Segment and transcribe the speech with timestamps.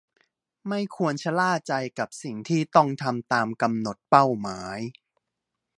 [0.67, 4.79] ไม่ควรชะล่าใจกับสิ่งที่ต้องทำตามกำหนดเป้าหมาย